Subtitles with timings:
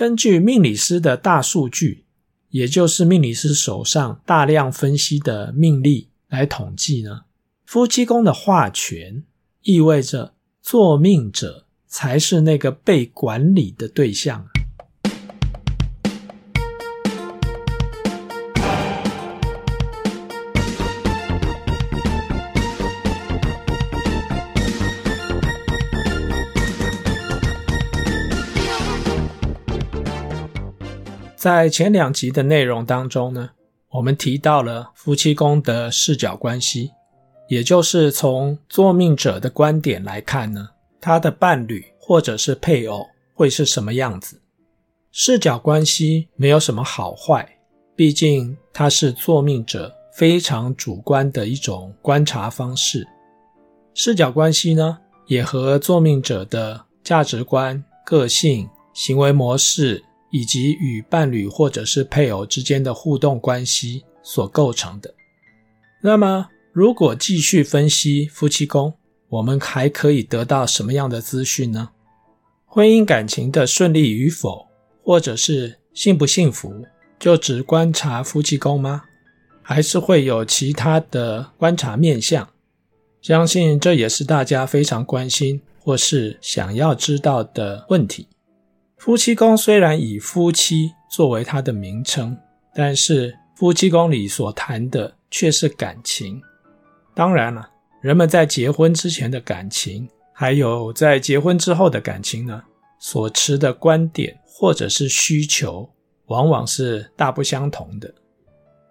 [0.00, 2.06] 根据命理师的大数据，
[2.48, 7.24] 也就是命理师手上大量分析的命例来统计呢，
[7.66, 9.22] 夫妻宫的化权
[9.60, 10.32] 意味着
[10.62, 14.48] 坐命者才是那个被管理的对象。
[31.40, 33.48] 在前两集的内容当中呢，
[33.88, 36.90] 我们提到了夫妻宫的视角关系，
[37.48, 40.68] 也就是从作命者的观点来看呢，
[41.00, 44.38] 他的伴侣或者是配偶会是什么样子。
[45.12, 47.48] 视角关系没有什么好坏，
[47.96, 53.08] 毕竟它是作命者非常主观的一种观察方式。
[53.94, 60.04] 视角关系呢，也和作命者的价值观、个性、行为模式。
[60.30, 65.14] 以及与伴侣或者是配偶之间的互动关系所构成的。
[66.02, 68.94] 那么，如果继续分析夫妻宫，
[69.28, 71.90] 我们还可以得到什么样的资讯呢？
[72.66, 74.66] 婚姻感情的顺利与否，
[75.02, 76.86] 或者是幸不幸福，
[77.18, 79.02] 就只观察夫妻宫吗？
[79.62, 82.48] 还是会有其他的观察面相？
[83.20, 88.26] 相信这也是大家非常关心或是想要知道的问题。
[89.00, 92.36] 夫妻宫虽然以夫妻作为它的名称，
[92.74, 96.38] 但是夫妻宫里所谈的却是感情。
[97.14, 97.66] 当然了，
[98.02, 102.62] 人们在结婚之前的感情，还有在结婚之后的感情呢，
[102.98, 105.88] 所持的观点或者是需求，
[106.26, 108.14] 往往是大不相同的。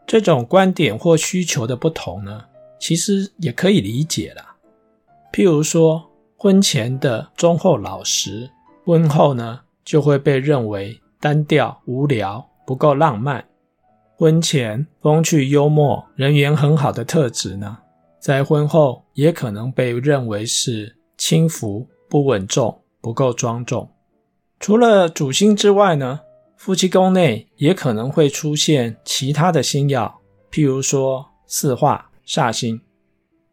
[0.08, 2.44] 这种观点或需求的不同呢，
[2.80, 4.56] 其实也可以理解啦。
[5.32, 8.50] 譬如说，婚前的忠厚老实，
[8.84, 13.44] 婚后呢，就会被认为单调无聊，不够浪漫。
[14.16, 17.80] 婚前风趣幽默、人缘很好的特质呢，
[18.20, 23.90] 在婚后也可能被认为是轻浮、不稳重、不够庄重。
[24.60, 26.20] 除了主星之外呢，
[26.56, 32.80] 夫妻宫内也可能会出现其他的星曜，譬如说四化、煞星。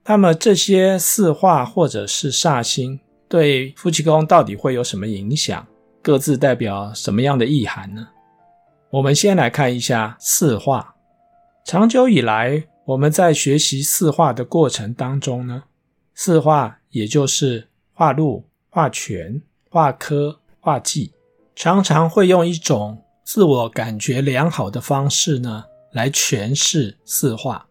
[0.05, 5.67] 那么这些四化或者是煞星对夫妻宫到底会有什么影响？
[6.07, 8.07] 各自代表什么样的意涵呢？
[8.91, 10.95] 我们先来看一下四化。
[11.65, 15.65] 长久以来，我们在学习四化的过程当中呢，
[16.15, 21.13] 四化也就是化禄、化权、化科、化忌，
[21.57, 27.67] 常常会用一种自我感觉良好的方式呢来诠释四化，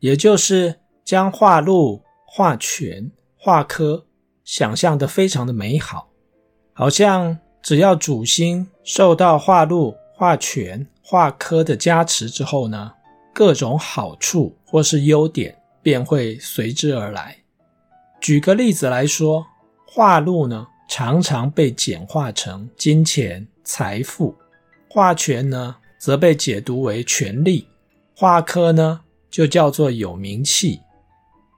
[0.00, 4.04] 也就是将化禄、化权、化科
[4.42, 6.08] 想象的非常的美好，
[6.72, 7.38] 好像。
[7.68, 12.90] 只要主星受到化禄、化权、化科的加持之后呢，
[13.34, 17.36] 各种好处或是优点便会随之而来。
[18.22, 19.44] 举个例子来说，
[19.86, 24.34] 化禄呢常常被简化成金钱、财富；
[24.88, 27.66] 化权呢则被解读为权力；
[28.16, 28.98] 化科呢
[29.30, 30.80] 就叫做有名气。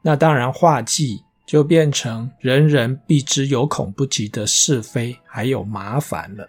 [0.03, 1.22] 那当然，化忌。
[1.50, 6.49] 就变成人人避之有恐不及的是非，还有麻烦了。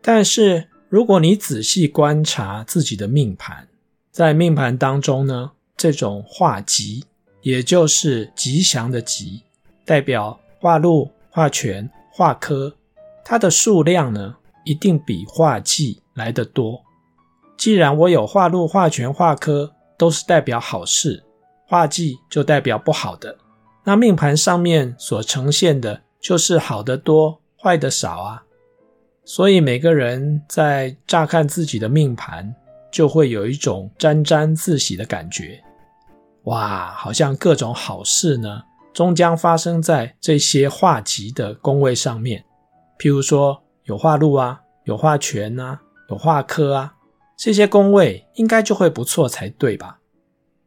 [0.00, 3.66] 但是如果你仔细观察自己的命盘，
[4.12, 7.04] 在命盘当中呢，这种化吉，
[7.42, 9.42] 也就是吉祥的吉，
[9.84, 12.72] 代表化禄、化权、化科，
[13.24, 16.80] 它的数量呢，一定比化忌来得多。
[17.56, 21.20] 既然我有化禄、化权、化科，都是代表好事，
[21.66, 23.36] 化忌就代表不好的。
[23.84, 28.42] 那命盘上面所呈现的就是好的多，坏的少啊。
[29.24, 32.54] 所以每个人在乍看自己的命盘，
[32.90, 35.62] 就会有一种沾沾自喜的感觉。
[36.44, 42.44] 哇，好像各种好事呢，终将发生在这些化吉的宫位上面。
[42.98, 46.94] 譬如说有化禄啊，有化权啊，有化科啊，
[47.36, 49.98] 这些宫位应该就会不错才对吧？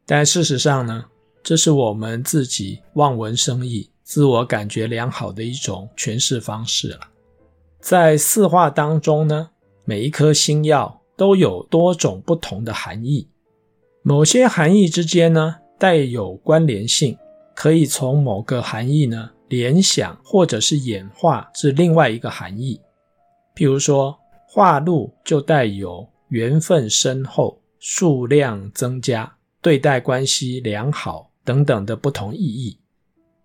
[0.06, 1.04] 但事实上呢？
[1.44, 7.00] 这是我们自己望文生义、自我感觉良好的一种诠释方式了。
[7.80, 9.50] 在四化当中呢，
[9.84, 13.28] 每一颗星曜都有多种不同的含义，
[14.02, 17.18] 某些含义之间呢带有关联性，
[17.54, 22.80] 可以从某个含义呢联想或者是演化至另外一个含义。
[23.54, 24.18] 譬如说，
[24.48, 29.30] 化禄就带有缘分深厚、数量增加、
[29.60, 31.30] 对待关系良好。
[31.44, 32.78] 等等的不同意义，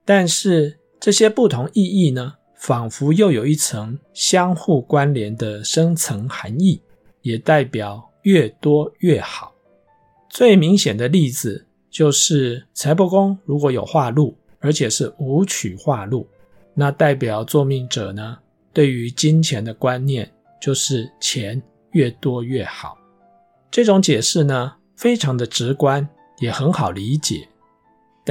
[0.06, 6.82] 但是这些不同意义呢，仿佛又有一层相互关联的深层含义，
[7.22, 9.54] 也代表越多越好。
[10.30, 16.28] 最明显的例子就是财帛宫如果有化禄，而且是武曲化禄，
[16.74, 18.38] 那代表作命者呢，
[18.72, 20.32] 对于金钱的观念
[20.62, 21.62] 就是钱
[21.92, 22.98] 越多越好。
[23.72, 26.08] 这种解释呢，非常的直观，
[26.40, 27.48] 也很好理解。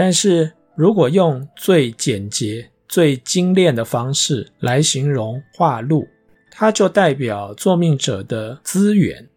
[0.00, 6.06] 但是如果用最简洁、最精炼的方式来形容化禄，
[6.53, 9.29] 它就代表坐命者的资源。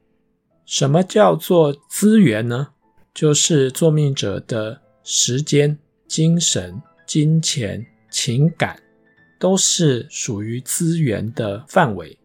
[0.68, 2.68] 什么叫做资源呢？
[3.12, 5.76] 就是坐命者的时间、
[6.08, 8.80] 精神、金钱、情感，
[9.40, 12.16] 都是属于资源的范围。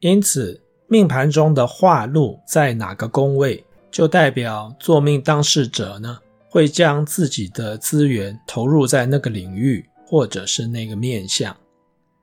[0.00, 6.18] 因此，命盘中的化禄在哪个宫位，就代表坐命当事者呢，
[6.50, 11.56] 会将自己的资源投入在那个领域，或者是那个面向。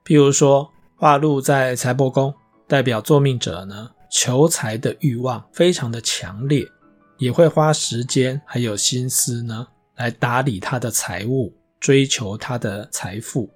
[0.04, 2.32] 譬如说，化禄在财帛宫，
[2.66, 6.62] 代表作命者呢，求财的欲望非常的强烈，
[7.16, 9.66] 也会花时间还有心思呢，
[9.96, 13.48] 来打理他的财务，追求他的财富。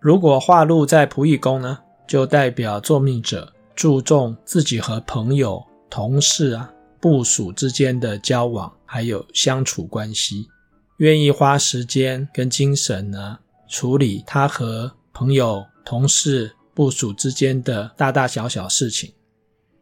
[0.00, 5.60] 如果化禄在仆役宫呢，就代表作命者注重自己和朋友、
[5.90, 6.70] 同事啊、
[7.06, 10.48] 部属之间的交往还有相处关系，
[10.96, 13.38] 愿意花时间跟精神呢，
[13.68, 19.12] 处理他和朋友、同事、部属之间的大大小小事情。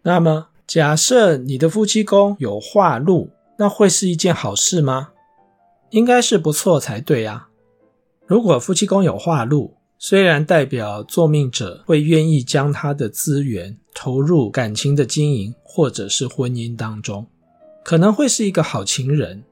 [0.02, 5.12] 那么，假设你的夫妻宫有化禄，那会是一件好事吗？
[5.88, 7.48] 应该是不错才对啊。
[8.26, 17.26] 如果夫妻宫有化禄，虽然代表作命者会愿意将他的资源投入感情的经营或者是婚姻当中，
[17.84, 19.44] 可能会是一个好情人，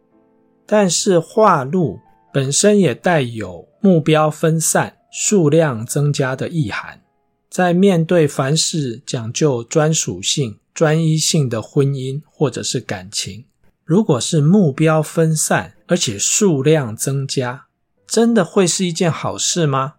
[0.66, 2.00] 但是化禄
[2.32, 7.00] 本身也带有目标分散、数量增加的意涵。
[7.48, 13.44] 在面对凡事讲究专属性、专一性的婚姻或者是感情，
[13.84, 17.66] 如果是目标分散，而且数量增加，
[18.06, 19.94] 真的会是一件好事吗？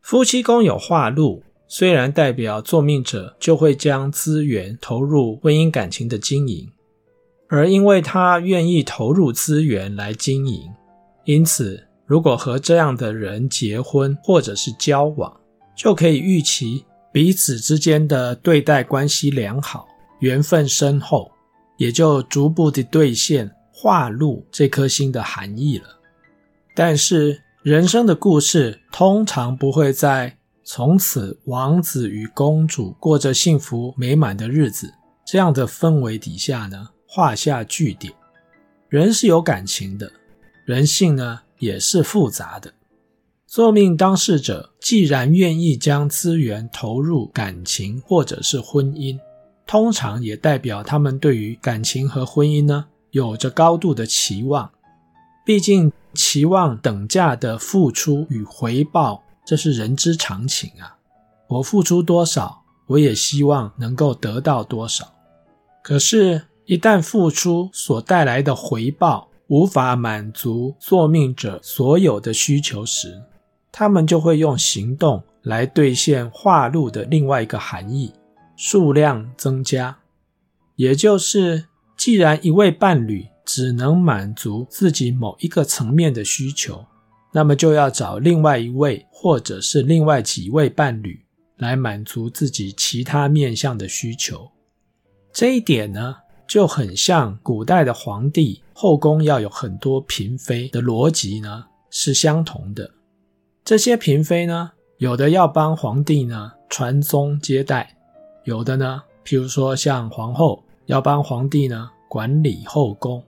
[0.00, 6.70] 夫妻宫有化禄，虽然代表作命者就会将资源投入婚姻感情的经营，
[7.48, 10.70] 而因为他愿意投入资源来经营，
[11.24, 15.40] 因此如果和这样的人结婚或者是交往，
[15.76, 19.88] 就可以预期彼此之间的对待关系良好，
[20.20, 21.30] 缘分深厚，
[21.78, 25.86] 也就逐步的兑现化禄这颗星的含义了。
[26.76, 30.35] 但是人生的故事通常不会在
[30.68, 34.92] 从此王子与公主过着幸福美满的日子
[35.24, 38.12] 这样的氛围底下呢，画下句点。
[38.88, 40.10] 人是有感情的，
[40.64, 42.74] 人性呢也是复杂的。
[43.46, 49.16] 坐命当事者既然愿意将资源投入感情或者是婚姻，
[49.68, 54.68] 通常也代表他们对于感情和婚姻呢，有着高度的期望。
[55.44, 60.98] 毕竟期望等价的付出与回报，这是人之常情啊。
[61.46, 65.06] 我付出多少，我也希望能够得到多少。
[65.82, 73.22] 可是，一旦付出所带来的回报无法满足坐命者所有的需求时，
[73.70, 78.12] 他们就会用行动来兑现化禄的另外一个含义：
[78.56, 79.96] 数量增加。
[80.74, 81.66] 也就是，
[81.96, 86.84] 既然一位伴侣只能满足自己某一个层面的需求，
[87.36, 91.22] 那么就要找另外一位或者是另外几位伴侣
[91.58, 94.50] 来满足自己其他面向的需求。
[95.34, 96.16] 这一点呢，
[96.48, 102.90] 就很像古代的皇帝后宫要有很多嫔妃的逻辑呢，是相同的。
[103.62, 107.94] 这些嫔妃呢，有的要帮皇帝呢传宗接代，
[108.44, 113.22] 有的呢，譬如说像皇后要帮皇帝呢管理后宫，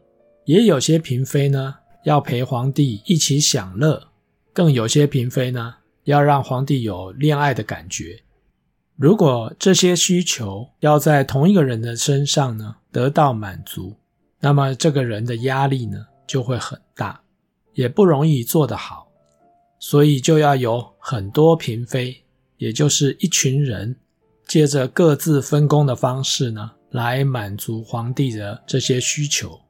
[0.47, 1.75] 也有些嫔妃呢
[2.05, 4.09] 要陪皇帝一起享乐，
[4.53, 5.75] 更有些嫔妃呢
[6.05, 8.23] 要让皇帝有恋爱的感觉。
[8.97, 13.95] 如果这些需求要在同一个人的身上呢得到满足，
[14.41, 17.21] 那么这个人的压力呢就会很大，
[17.75, 19.07] 也不容易做得好。
[19.79, 22.25] 所以就要有很多嫔妃，
[22.57, 23.95] 也就是一群人，
[24.49, 29.61] 借着各自分工的方式呢，来满足皇帝的这些需求。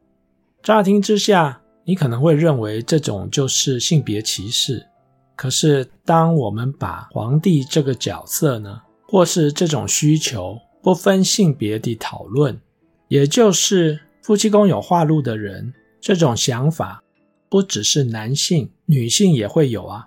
[0.63, 4.87] 乍听之下，你可能会认为这种就是性别歧视。
[5.35, 12.61] 可是，当我们把皇帝这个角色呢，或是这种需求不分性别地讨论，
[13.09, 17.03] 也就是夫妻宫有化禄的人，这种想法。
[17.49, 20.05] 不只是男性，女性也会有啊。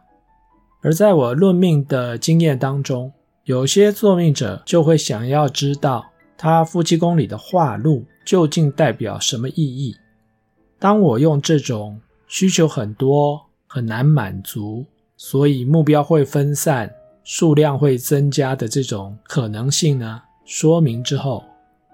[0.84, 3.12] 而在我论命的经验当中，
[3.46, 6.06] 有些作命者就会想要知道
[6.38, 9.96] 他夫妻宫里的化禄究竟代表什么意义。
[10.82, 14.84] 当我用这种需求很多、很难满足，
[15.16, 16.92] 所以目标会分散、
[17.24, 21.44] 数量会增加的这种可能性呢，说明之后，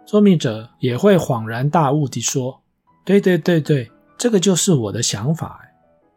[0.05, 2.61] 说明者也会恍然大悟地说
[3.03, 5.59] ：“对对对对，这个就是我的想法。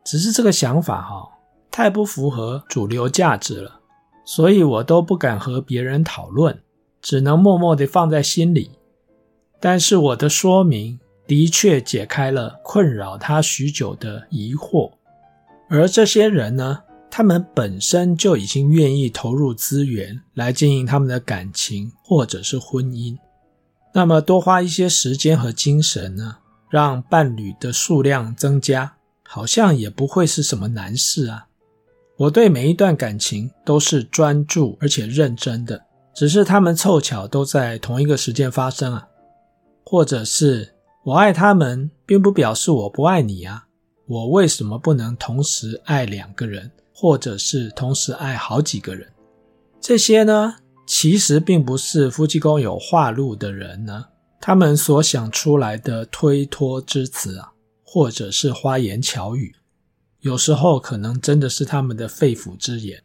[0.04, 1.28] 只是这个想法哈，
[1.72, 3.80] 太不符合主流价值了，
[4.24, 6.56] 所以我都不敢和别人讨论，
[7.02, 8.70] 只能默默地放在心里。
[9.58, 11.00] 但是我的说明。”
[11.30, 14.90] 的确解开了困扰他许久的疑惑，
[15.68, 23.16] 而这些人呢，他们本身就已经愿意投入资源来经营他们的感情或者是婚姻，
[23.94, 31.46] 那么多花一些时间和精神呢，让伴侣的数量增加，好像也不会是什么难事啊。
[32.16, 35.80] 我对每一段感情都是专注而且认真的，
[36.12, 39.06] 只是他们凑巧都在同一个时间发生啊，
[39.84, 40.74] 或者是。
[41.02, 43.66] 我爱他们，并不表示我不爱你啊！
[44.06, 49.10] 我为什么不能同时爱两个人，或者是同时爱好几个人？
[49.80, 54.04] 这些呢，其实并不是夫妻宫有化禄的人呢，
[54.42, 57.50] 他们所想出来的推脱之词啊，
[57.82, 59.54] 或者是花言巧语，
[60.20, 63.02] 有时候可能真的是他们的肺腑之言。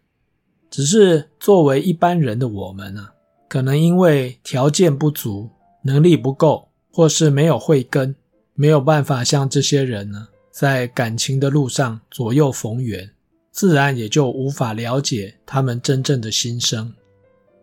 [0.69, 3.07] 只是作为一般人的我们呢，
[3.47, 5.49] 可能因为条件不足，
[5.83, 6.67] 能力不够。
[6.95, 8.15] 或是没有慧根，
[8.53, 13.11] 没有办法像这些人呢，在感情的路上左右逢源，
[13.51, 16.93] 自然也就无法了解他们真正的心声。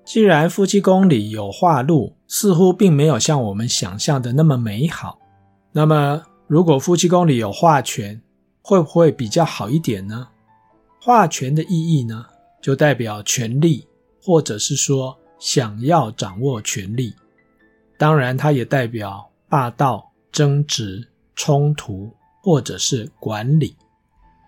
[0.05, 5.19] 既然夫妻宫里有化禄，似乎并没有像我们想象的那么美好，
[5.73, 8.21] 那么如果夫妻宫里有化权，
[8.61, 10.29] 会不会比较好一点呢？
[11.01, 12.27] 化权的意义呢，
[12.61, 13.89] 就代表权力，
[14.23, 17.15] 或者是说想要掌握权力。
[18.03, 21.07] 当然，它也代表霸道、争执、
[21.37, 23.77] 冲突，或者是管理。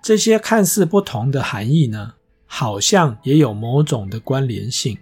[0.03, 2.15] 这些看似不同的含义呢，
[2.47, 4.99] 好像也有某种的关联性。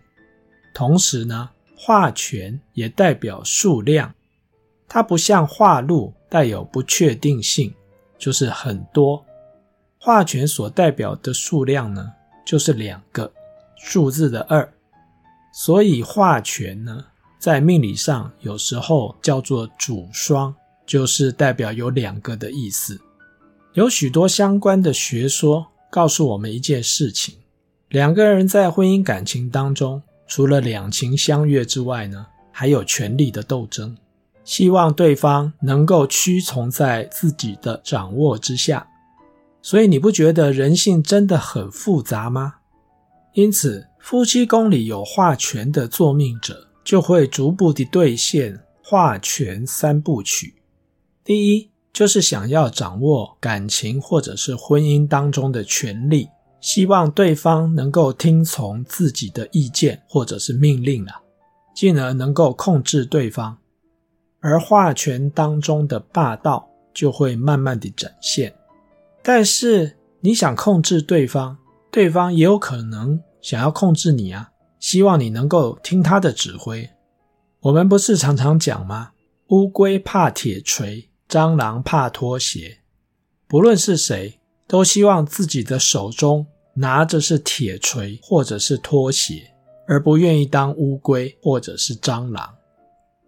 [0.75, 4.15] 同时呢，化权也代表数量，
[4.87, 7.73] 它不像化禄带有不确定性，
[8.19, 9.25] 就是很多。
[9.99, 12.13] 化权所代表的数量呢，
[12.45, 13.33] 就是两个
[13.79, 14.71] 数字的二，
[15.55, 17.07] 所以化权呢。
[17.43, 20.55] 在命理上，有时候叫做主双，
[20.87, 23.01] 就是代表有两个的意思。
[23.73, 27.35] 有许多相关的学说告诉我们一件事情：
[27.89, 33.97] 两个人在婚姻感情当中，除了两情相悦之外呢，还有权力的斗争，
[34.45, 38.87] 希望对方能够屈从在自己的掌握之下。
[39.61, 42.55] 所以你不觉得人性真的很复杂吗？
[43.33, 46.69] 因此，夫妻宫里有化权的作命者。
[46.85, 50.55] 就会逐步地兑现化权三部曲。
[51.25, 56.29] 第一，就是想要掌握感情或者是婚姻当中的权力，
[56.61, 61.21] 希望对方能够听从自己的意见或者是命令啊，
[61.75, 63.59] 进而能够控制对方。
[64.41, 68.53] 而化权当中的霸道就会慢慢地展现。
[69.23, 71.57] 但是你想控制对方，
[71.93, 74.52] 对方也有可能想要控制你啊。
[74.83, 76.91] 希望你能够听他的指挥。
[77.61, 79.13] 我们不是常常讲吗？
[79.51, 82.79] 乌龟怕铁锤，蟑螂怕拖鞋。
[83.47, 89.55] 不论是谁，都希望自己的手中拿着是铁锤或者是拖鞋，
[89.87, 92.53] 而不愿意当乌龟或者是蟑螂。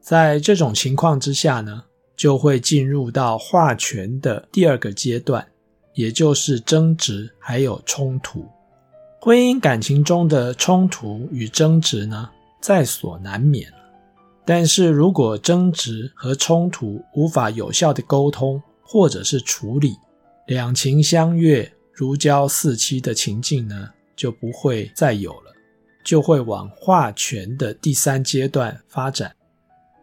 [0.01, 1.85] 在这种情况之下呢，
[2.17, 5.47] 就会进入到化权的第二个阶段，
[5.95, 8.45] 也就是争执还有冲突。
[9.25, 12.29] 婚姻感情中的冲突与争执呢，
[12.61, 13.73] 在所难免。
[14.45, 19.97] 但是如果争执和冲突无法有效的沟通或者是处理，
[20.47, 25.51] 两情相悦、如胶似漆的情境呢，就不会再有了，
[26.05, 29.35] 就会往化权的第三阶段发展。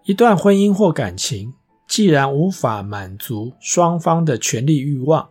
[0.06, 1.54] 一段婚姻或感情，
[1.88, 5.30] 既然无法满足双方的权利欲望，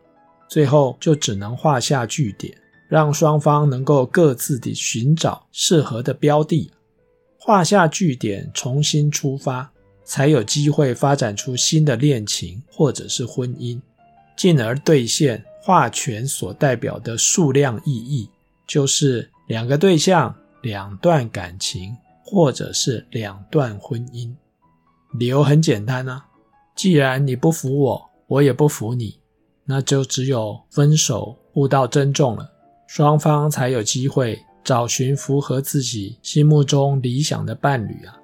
[0.49, 2.56] 最后就只能画下句点。
[2.90, 6.73] 让双方能够各自地寻找适合的标的，
[7.38, 9.70] 画下句点，重新出发，
[10.02, 13.80] 才有机会发展出新的恋情或者是婚姻，
[14.37, 18.28] 进而兑现画权所代表的数量意义，
[18.66, 24.35] 就是两个对象、两段感情或者是两段婚姻。
[25.12, 26.26] 理由很简单啊，
[26.75, 29.20] 既然你不服我，我也不服你，
[29.64, 32.50] 那就只有分手，互道珍重了。
[32.92, 38.18] 双方才有机会找寻符合自己心目中理想的伴侣啊。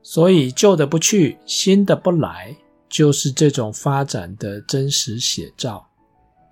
[0.00, 2.56] 所以旧的不去，新的不来，
[2.88, 5.84] 就是这种发展的真实写照。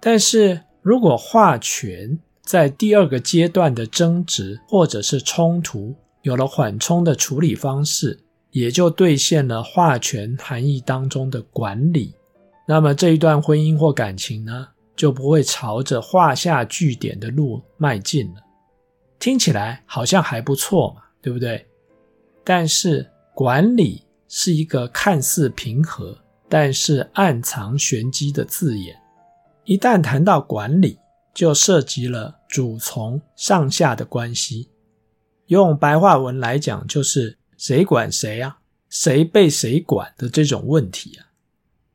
[0.01, 8.19] 但是如果话权在第二个阶段的争执或者是冲突有了缓冲的处理方式，
[8.51, 12.17] 也就兑现了话权含义当中的管理。
[12.67, 18.43] 那么这一段婚姻或感情呢，就不会朝着画下句点的路迈进了。
[19.19, 21.67] 听起来好像还不错嘛，对不对？
[22.43, 29.01] 但是管理是一个看似平和，但是暗藏玄机的字眼。
[29.65, 30.99] 一旦谈到管理，
[31.33, 34.69] 就涉及了主从上下的关系。
[35.47, 38.59] 用白话文来讲，就是谁管谁啊？
[38.91, 41.33] 谁被谁管的这种问题啊。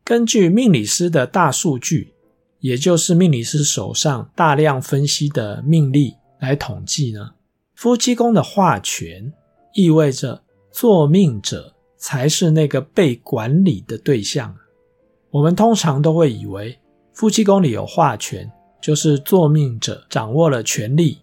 [0.03, 2.13] 根据命理师的大数据，
[2.60, 7.32] 也就是命理师手上大量分析的命例来统计呢，
[7.75, 9.32] 夫妻宫的化权
[9.74, 14.56] 意味着作命者才是那个被管理的对象。
[15.32, 16.78] 我们通常都会以为
[17.13, 18.51] 夫妻宫里有化权，
[18.82, 21.20] 就是作命者掌握了权力，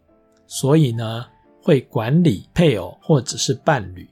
[0.47, 1.27] 所以呢
[1.63, 4.09] 会管理配偶或者是伴侣。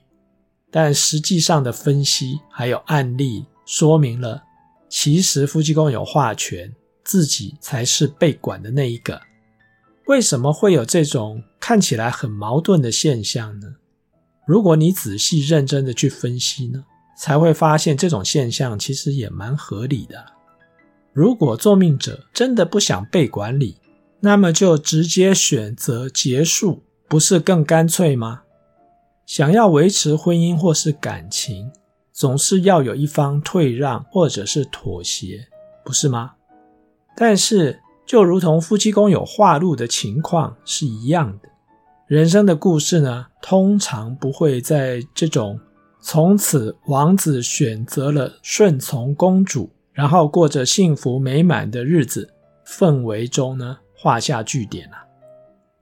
[0.70, 4.42] 但实际上的分析还有案例说明了。
[4.88, 6.72] 其实夫妻宫有化权，
[7.04, 9.20] 自己才是被管的那一个。
[10.06, 13.76] 为什么会有这种看起来很矛盾的现象呢？
[14.46, 16.84] 如果你仔细认真的去分析呢，
[17.16, 20.24] 才会发现这种现象其实也蛮合理的。
[21.12, 23.78] 如果作命者真的不想被管理，
[24.20, 28.42] 那么就直接选择结束，不是更干脆吗？
[29.24, 31.70] 想要维持婚姻或是感情，
[32.12, 35.46] 总是要有一方退让或者是妥协，
[35.82, 36.32] 不是吗？
[37.16, 41.48] 但是，就如同夫妻宫有化禄的情况是一样的。
[42.06, 45.58] 人生的故事呢，通常不会在这种
[46.00, 52.30] 从此王子选择了顺从公主，然后过着幸福美满的日子
[52.66, 55.02] 氛围中呢画下句点啊。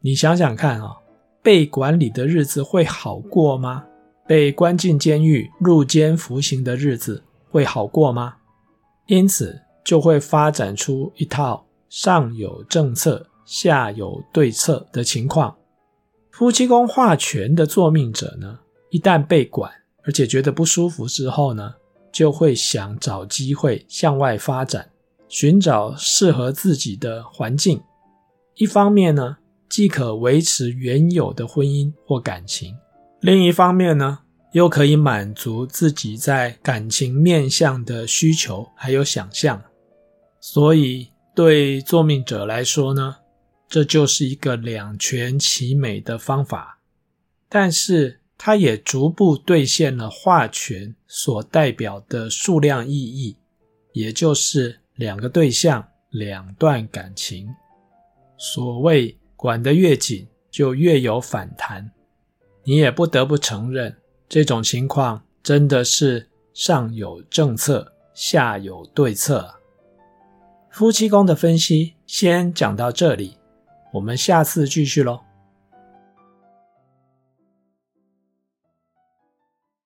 [0.01, 0.97] 你想想看啊，
[1.43, 3.85] 被管理的日子会好过吗？
[4.25, 8.37] 被关进监狱、入监服刑的日子会好过吗？
[9.07, 15.57] 因此，就会发展出一套上有政策、下有对策的情况。
[16.31, 18.59] 夫妻宫化权的作命者呢，
[18.91, 19.71] 一旦被管，
[20.05, 21.75] 而且觉得不舒服之后呢，
[22.11, 24.91] 就会想找机会向外发展，
[25.29, 27.81] 寻找适合自己的环境。
[28.55, 29.37] 一方面呢，
[29.69, 32.75] 既可维持原有的婚姻或感情。
[33.21, 34.21] 另一方面呢，
[34.53, 39.63] 又可以满足自己在感情面向的需求还有想象，
[40.45, 43.19] 所以对作命者来说呢，
[43.69, 46.81] 这就是一个两全其美的方法。
[47.49, 53.37] 但是，它也逐步兑现了化权所代表的数量意义，
[53.93, 57.49] 也就是两个对象、两段感情。
[58.37, 61.89] 所谓管得越紧，就越有反弹。
[62.65, 63.97] 你也不得不承认，
[64.29, 69.62] 这种情况真的是上有政策，下有对策。
[70.73, 73.37] 夫妻宫的分析先讲到这里，
[73.93, 75.21] 我们下次继续喽。